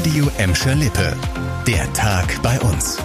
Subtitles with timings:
[0.00, 1.14] Radio Emscher Lippe.
[1.66, 2.96] Der Tag bei uns.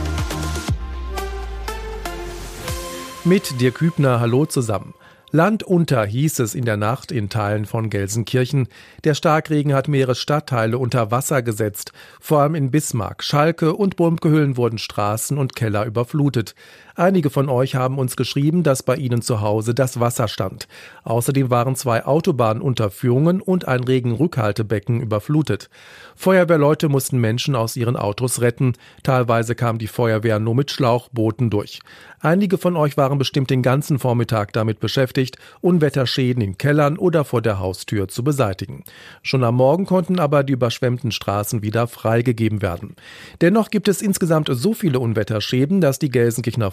[3.25, 4.93] Mit dir Kübner, hallo zusammen.
[5.29, 8.69] Land unter hieß es in der Nacht in Teilen von Gelsenkirchen.
[9.03, 11.91] Der Starkregen hat mehrere Stadtteile unter Wasser gesetzt.
[12.21, 16.55] Vor allem in Bismarck, Schalke und Burmkehüllen wurden Straßen und Keller überflutet.
[16.97, 20.69] Einige von euch haben uns geschrieben, dass bei ihnen zu Hause das Wasser stand.
[21.03, 25.69] Außerdem waren zwei Autobahnunterführungen und ein Regenrückhaltebecken überflutet.
[26.15, 28.73] Feuerwehrleute mussten Menschen aus ihren Autos retten.
[29.03, 31.81] Teilweise kam die Feuerwehr nur mit Schlauchbooten durch.
[32.21, 37.41] Einige von euch waren bestimmt den ganzen Vormittag damit beschäftigt, Unwetterschäden in Kellern oder vor
[37.41, 38.83] der Haustür zu beseitigen.
[39.21, 42.95] Schon am Morgen konnten aber die überschwemmten Straßen wieder freigegeben werden.
[43.41, 46.71] Dennoch gibt es insgesamt so viele Unwetterschäden, dass die Gelsenkirchener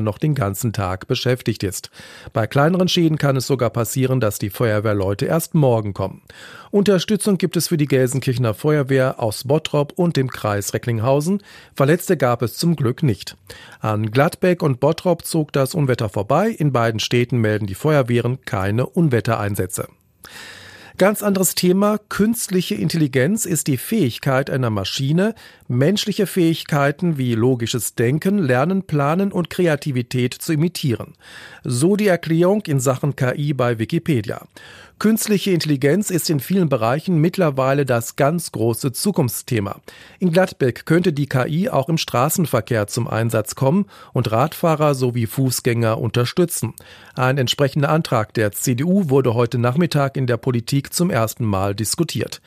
[0.00, 1.90] noch den ganzen Tag beschäftigt ist.
[2.32, 6.22] Bei kleineren Schäden kann es sogar passieren, dass die Feuerwehrleute erst morgen kommen.
[6.70, 11.42] Unterstützung gibt es für die Gelsenkirchener Feuerwehr aus Bottrop und dem Kreis Recklinghausen.
[11.74, 13.36] Verletzte gab es zum Glück nicht.
[13.80, 16.48] An Gladbeck und Bottrop zog das Unwetter vorbei.
[16.48, 19.88] In beiden Städten melden die Feuerwehren keine Unwettereinsätze.
[20.98, 21.98] Ganz anderes Thema.
[22.08, 25.34] Künstliche Intelligenz ist die Fähigkeit einer Maschine,
[25.66, 31.14] menschliche Fähigkeiten wie logisches Denken, Lernen, Planen und Kreativität zu imitieren.
[31.64, 34.46] So die Erklärung in Sachen KI bei Wikipedia.
[35.02, 39.80] Künstliche Intelligenz ist in vielen Bereichen mittlerweile das ganz große Zukunftsthema.
[40.20, 45.98] In Gladbeck könnte die KI auch im Straßenverkehr zum Einsatz kommen und Radfahrer sowie Fußgänger
[45.98, 46.74] unterstützen.
[47.16, 52.40] Ein entsprechender Antrag der CDU wurde heute Nachmittag in der Politik zum ersten Mal diskutiert.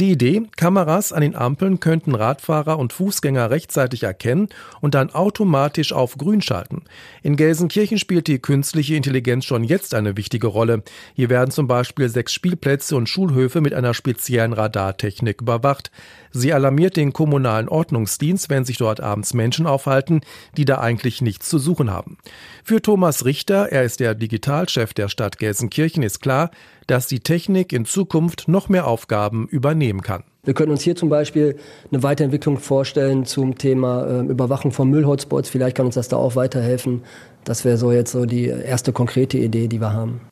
[0.00, 4.48] Die Idee, Kameras an den Ampeln könnten Radfahrer und Fußgänger rechtzeitig erkennen
[4.80, 6.82] und dann automatisch auf Grün schalten.
[7.22, 10.82] In Gelsenkirchen spielt die künstliche Intelligenz schon jetzt eine wichtige Rolle.
[11.14, 15.90] Hier werden zum Beispiel Beispiel sechs Spielplätze und Schulhöfe mit einer speziellen Radartechnik überwacht.
[16.30, 20.22] Sie alarmiert den kommunalen Ordnungsdienst, wenn sich dort abends Menschen aufhalten,
[20.56, 22.16] die da eigentlich nichts zu suchen haben.
[22.64, 26.50] Für Thomas Richter, er ist der Digitalchef der Stadt Gelsenkirchen, ist klar,
[26.86, 30.24] dass die Technik in Zukunft noch mehr Aufgaben übernehmen kann.
[30.42, 31.56] Wir können uns hier zum Beispiel
[31.92, 35.50] eine Weiterentwicklung vorstellen zum Thema äh, Überwachung von Müllhotspots.
[35.50, 37.02] Vielleicht kann uns das da auch weiterhelfen.
[37.44, 40.22] Das wäre so jetzt so die erste konkrete Idee, die wir haben.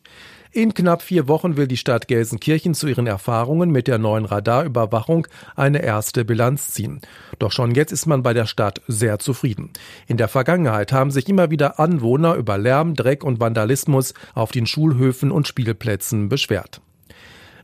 [0.51, 5.27] In knapp vier Wochen will die Stadt Gelsenkirchen zu ihren Erfahrungen mit der neuen Radarüberwachung
[5.57, 7.03] eine erste Bilanz ziehen.
[7.39, 9.71] Doch schon jetzt ist man bei der Stadt sehr zufrieden.
[10.07, 14.67] In der Vergangenheit haben sich immer wieder Anwohner über Lärm, Dreck und Vandalismus auf den
[14.67, 16.81] Schulhöfen und Spielplätzen beschwert.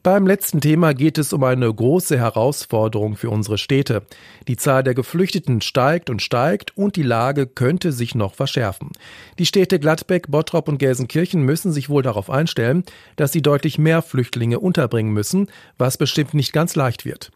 [0.05, 4.03] Beim letzten Thema geht es um eine große Herausforderung für unsere Städte.
[4.49, 8.91] Die Zahl der Geflüchteten steigt und steigt und die Lage könnte sich noch verschärfen.
[9.39, 12.85] Die Städte Gladbeck, Bottrop und Gelsenkirchen müssen sich wohl darauf einstellen,
[13.17, 15.47] dass sie deutlich mehr Flüchtlinge unterbringen müssen,
[15.79, 17.33] was bestimmt nicht ganz leicht wird.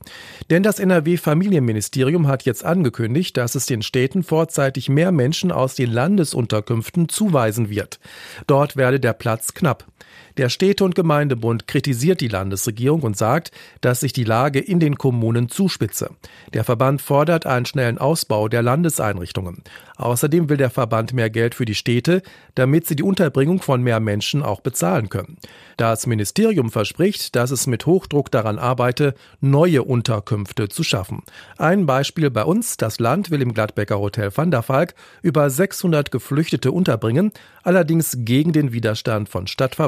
[0.50, 5.90] Denn das NRW-Familienministerium hat jetzt angekündigt, dass es den Städten vorzeitig mehr Menschen aus den
[5.90, 7.98] Landesunterkünften zuweisen wird.
[8.46, 9.86] Dort werde der Platz knapp.
[10.36, 13.50] Der Städte- und Gemeindebund kritisiert die Landesregierung und sagt,
[13.80, 16.10] dass sich die Lage in den Kommunen zuspitze.
[16.54, 19.64] Der Verband fordert einen schnellen Ausbau der Landeseinrichtungen.
[19.96, 22.22] Außerdem will der Verband mehr Geld für die Städte,
[22.54, 25.38] damit sie die Unterbringung von mehr Menschen auch bezahlen können.
[25.76, 31.24] Das Ministerium verspricht, dass es mit Hochdruck daran arbeite, neue Unterkünfte zu schaffen.
[31.56, 36.12] Ein Beispiel bei uns, das Land will im Gladbecker Hotel Van der Valk über 600
[36.12, 37.32] Geflüchtete unterbringen,
[37.64, 39.87] allerdings gegen den Widerstand von Stadtverwaltung